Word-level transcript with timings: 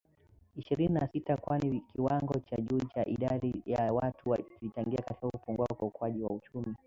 ishirini 0.55 0.93
na 0.93 1.07
sita 1.07 1.37
kwani 1.37 1.83
kiwango 1.93 2.33
cha 2.39 2.57
juu 2.57 2.79
cha 2.95 3.05
idadi 3.05 3.61
ya 3.65 3.93
watu 3.93 4.35
kilichangia 4.59 4.99
katika 5.05 5.29
kupungua 5.29 5.67
kwa 5.67 5.87
ukuaji 5.87 6.23
wa 6.23 6.29
uchumi 6.29 6.75